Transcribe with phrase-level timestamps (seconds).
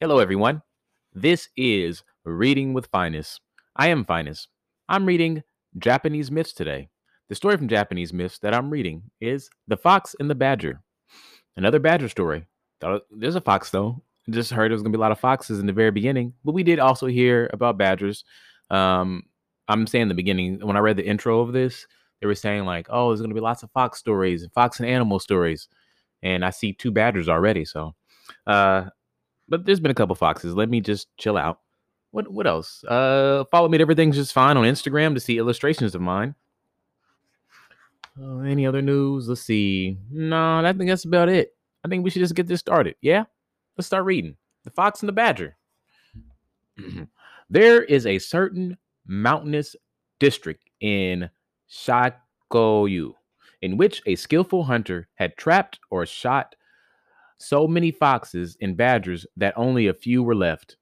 [0.00, 0.62] Hello, everyone.
[1.12, 3.40] This is Reading with Finest.
[3.74, 4.46] I am Finest.
[4.88, 5.42] I'm reading
[5.76, 6.88] Japanese myths today.
[7.28, 10.80] The story from Japanese myths that I'm reading is The Fox and the Badger.
[11.56, 12.46] Another badger story.
[13.10, 14.02] There's a fox though.
[14.30, 16.52] Just heard there was gonna be a lot of foxes in the very beginning, but
[16.52, 18.24] we did also hear about badgers.
[18.70, 19.24] Um,
[19.66, 21.86] I'm saying the beginning when I read the intro of this,
[22.24, 24.88] they were saying like, "Oh, there's gonna be lots of fox stories and fox and
[24.88, 25.68] animal stories,"
[26.22, 27.66] and I see two badgers already.
[27.66, 27.94] So,
[28.46, 28.84] uh,
[29.46, 30.54] but there's been a couple foxes.
[30.54, 31.60] Let me just chill out.
[32.12, 32.82] What what else?
[32.84, 33.78] Uh, follow me.
[33.78, 36.34] Everything's just fine on Instagram to see illustrations of mine.
[38.18, 39.28] Uh, any other news?
[39.28, 39.98] Let's see.
[40.10, 41.54] No, I think that's about it.
[41.84, 42.94] I think we should just get this started.
[43.02, 43.24] Yeah,
[43.76, 44.34] let's start reading.
[44.62, 45.58] The Fox and the Badger.
[47.50, 49.76] there is a certain mountainous
[50.20, 51.28] district in
[51.74, 53.14] Shakoyu
[53.60, 56.54] in which a skillful hunter had trapped or shot
[57.38, 60.76] so many foxes and badgers that only a few were left.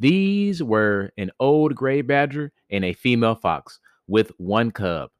[0.00, 5.10] These were an old gray badger and a female fox with one cub.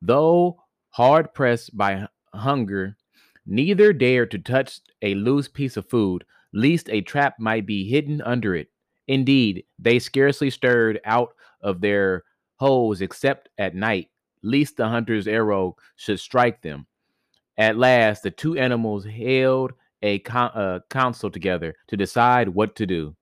[0.00, 2.96] Though hard pressed by hunger,
[3.44, 8.22] neither dared to touch a loose piece of food, lest a trap might be hidden
[8.22, 8.68] under it.
[9.08, 12.24] Indeed, they scarcely stirred out of their
[12.56, 14.08] holes except at night,
[14.42, 16.86] lest the hunter's arrow should strike them.
[17.58, 22.86] At last, the two animals held a con- uh, council together to decide what to
[22.86, 23.14] do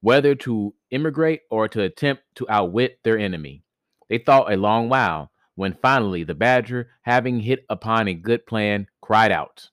[0.00, 3.62] whether to immigrate or to attempt to outwit their enemy.
[4.08, 8.86] They thought a long while when finally the badger, having hit upon a good plan,
[9.00, 9.68] cried out,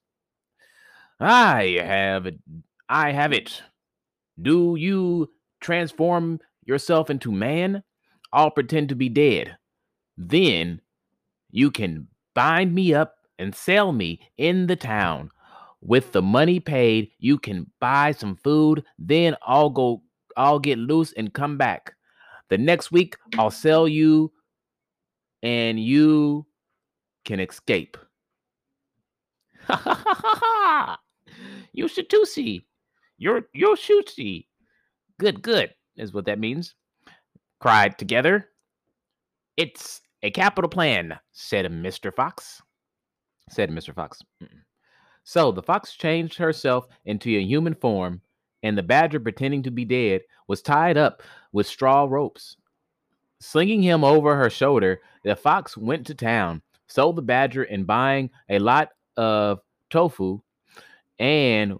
[1.20, 2.40] I have it.
[2.90, 3.62] I have it.
[4.42, 7.84] Do you transform yourself into man?
[8.34, 9.56] I'll pretend to be dead.
[10.18, 10.82] Then
[11.56, 15.32] you can bind me up and sell me in the town.
[15.80, 18.84] With the money paid, you can buy some food.
[19.00, 20.04] Then I'll go,
[20.36, 21.94] I'll get loose and come back.
[22.50, 24.34] The next week, I'll sell you
[25.44, 26.46] and you
[27.24, 27.96] can escape.
[31.72, 32.68] you should too see.
[33.18, 34.48] You're you're shooty.
[35.22, 36.76] Good, good, is what that means.
[37.62, 38.50] Cried together.
[39.56, 42.12] It's a capital plan, said Mr.
[42.12, 42.60] Fox.
[43.50, 43.94] Said Mr.
[43.94, 44.24] Fox.
[44.44, 44.64] Mm-mm.
[45.24, 48.22] So the fox changed herself into a human form,
[48.64, 51.22] and the badger, pretending to be dead, was tied up
[51.52, 52.58] with straw ropes.
[53.40, 58.32] Slinging him over her shoulder, the fox went to town, sold the badger, and buying
[58.50, 59.60] a lot of
[59.92, 60.42] tofu
[61.20, 61.78] and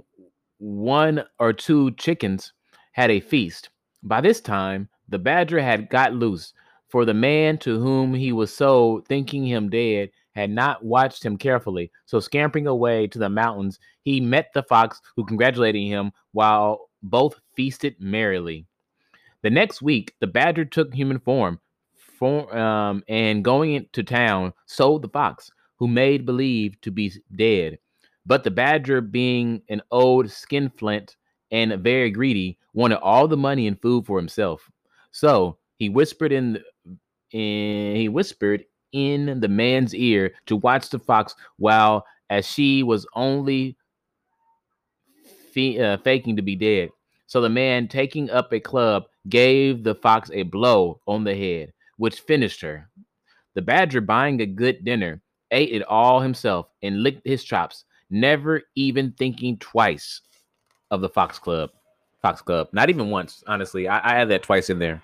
[0.60, 2.54] one or two chickens,
[2.92, 3.70] had a feast.
[4.04, 6.54] By this time, the badger had got loose,
[6.90, 11.38] for the man to whom he was sold, thinking him dead, had not watched him
[11.38, 11.92] carefully.
[12.06, 17.40] So, scampering away to the mountains, he met the fox, who congratulated him while both
[17.56, 18.66] feasted merrily.
[19.42, 21.60] The next week, the badger took human form,
[22.18, 27.78] for, um, and going into town, sold the fox, who made believe to be dead.
[28.26, 31.16] But the badger, being an old skinflint
[31.52, 34.70] and very greedy, wanted all the money and food for himself.
[35.12, 36.60] So he whispered in,
[37.36, 43.06] in he whispered in the man's ear to watch the fox, while as she was
[43.14, 43.78] only
[45.52, 46.90] fe- uh, faking to be dead.
[47.28, 51.74] So the man, taking up a club, gave the fox a blow on the head,
[51.98, 52.90] which finished her.
[53.56, 55.22] The badger, buying a good dinner,
[55.52, 60.22] ate it all himself and licked his chops, never even thinking twice
[60.92, 61.72] of the Fox Club.
[62.22, 62.68] Fox Club.
[62.74, 63.88] Not even once, honestly.
[63.88, 65.02] I, I had that twice in there.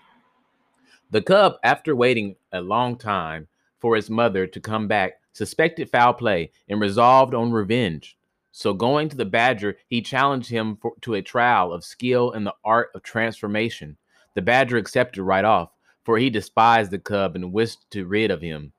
[1.11, 3.49] The cub, after waiting a long time
[3.79, 8.17] for his mother to come back, suspected foul play and resolved on revenge.
[8.53, 12.45] So, going to the badger, he challenged him for, to a trial of skill in
[12.45, 13.97] the art of transformation.
[14.35, 15.71] The badger accepted right off,
[16.03, 18.71] for he despised the cub and wished to rid of him.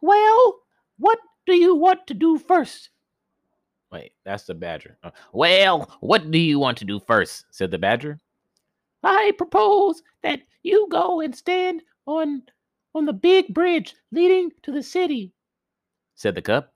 [0.00, 0.60] Well,
[0.98, 2.90] what do you want to do first?
[3.90, 4.98] Wait, that's the badger.
[5.02, 7.46] Uh, well, what do you want to do first?
[7.50, 8.18] said the badger.
[9.02, 12.42] I propose that you go and stand on
[12.94, 15.32] on the big bridge leading to the city,
[16.14, 16.72] said the cup.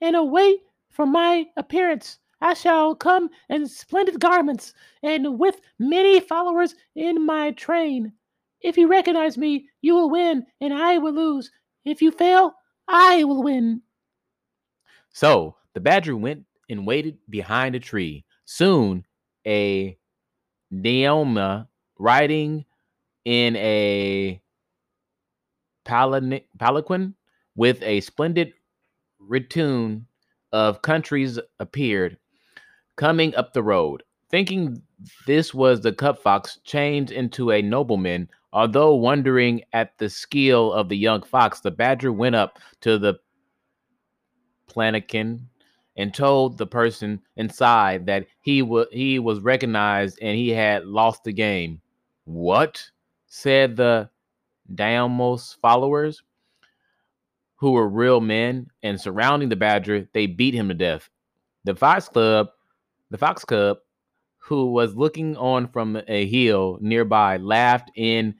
[0.00, 0.60] And await
[0.90, 2.18] from my appearance.
[2.40, 8.12] I shall come in splendid garments and with many followers in my train.
[8.60, 11.50] If you recognize me, you will win and I will lose.
[11.84, 12.54] If you fail,
[12.86, 13.82] I will win.
[15.10, 18.24] So the badger went and waited behind a tree.
[18.44, 19.06] Soon,
[19.46, 19.96] a
[20.74, 21.68] Neoma
[21.98, 22.64] riding
[23.24, 24.40] in a
[25.84, 27.14] palanquin
[27.54, 28.52] with a splendid
[29.18, 30.02] retinue
[30.52, 32.18] of countries appeared
[32.96, 34.02] coming up the road.
[34.30, 34.82] Thinking
[35.26, 40.88] this was the cup fox changed into a nobleman, although wondering at the skill of
[40.88, 43.14] the young fox, the badger went up to the
[44.68, 45.48] palanquin
[45.96, 51.24] and told the person inside that he was he was recognized and he had lost
[51.24, 51.80] the game.
[52.24, 52.90] What?
[53.26, 54.08] said the
[54.72, 56.22] Daimio's followers,
[57.56, 61.10] who were real men, and surrounding the badger, they beat him to death.
[61.64, 62.48] The Fox Club,
[63.10, 63.78] the Fox Cub,
[64.38, 68.34] who was looking on from a hill nearby, laughed in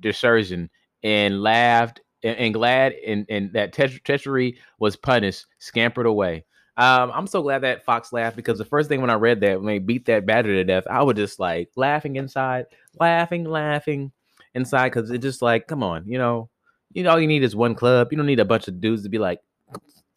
[0.00, 0.68] desertion
[1.02, 6.44] and laughed and, and glad and, and that treachery was punished, scampered away.
[6.82, 9.58] Um, I'm so glad that Fox laughed because the first thing when I read that
[9.58, 12.66] when they beat that badger to death, I was just like laughing inside,
[12.98, 14.10] laughing, laughing
[14.56, 16.50] inside because it's just like, come on, you know,
[16.92, 18.08] you know, all you need is one club.
[18.10, 19.38] You don't need a bunch of dudes to be like,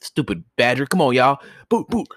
[0.01, 1.37] stupid badger, come on, y'all,
[1.69, 2.07] boot, boot,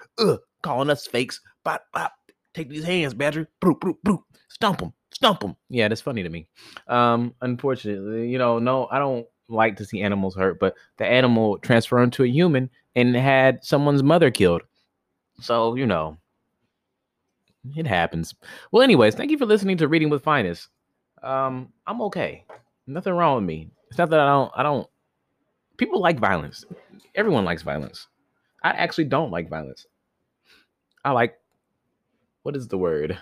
[0.63, 2.11] calling us fakes, bop, bop,
[2.55, 5.55] take these hands, badger, boot, boot, stump them, stomp them.
[5.69, 6.47] Yeah, that's funny to me.
[6.87, 11.57] Um, unfortunately, you know, no, I don't like to see animals hurt, but the animal
[11.59, 14.61] transferred into a human and had someone's mother killed.
[15.41, 16.17] So, you know,
[17.75, 18.35] it happens.
[18.71, 20.67] Well, anyways, thank you for listening to Reading with Finest.
[21.23, 22.45] Um, I'm okay.
[22.87, 23.69] Nothing wrong with me.
[23.89, 24.87] It's not that I don't I don't
[25.77, 26.65] people like violence.
[27.15, 28.07] Everyone likes violence.
[28.63, 29.85] I actually don't like violence.
[31.03, 31.39] I like
[32.43, 33.17] what is the word?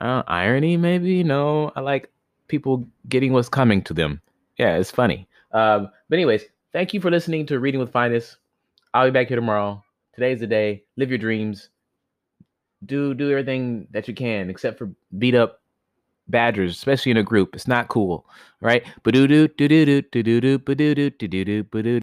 [0.00, 1.24] Uh, irony, maybe?
[1.24, 2.10] No, I like
[2.46, 4.20] people getting what's coming to them.
[4.58, 5.28] Yeah, it's funny.
[5.52, 8.38] Um, but anyways, thank you for listening to Reading with Finest.
[8.92, 9.82] I'll be back here tomorrow.
[10.14, 10.82] Today's the day.
[10.96, 11.70] Live your dreams.
[12.84, 15.60] Do do everything that you can, except for beat up
[16.28, 17.54] badgers, especially in a group.
[17.54, 18.26] It's not cool,
[18.60, 18.84] right?